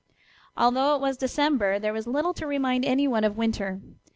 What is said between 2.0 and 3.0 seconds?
little to remind